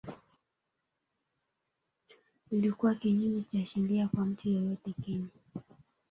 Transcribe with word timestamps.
ilikuwa 2.51 2.95
kinyume 2.95 3.43
cha 3.51 3.65
sheria 3.65 4.07
kwa 4.07 4.25
mtu 4.25 4.49
yeyote 4.49 4.93
Kenya 5.05 5.27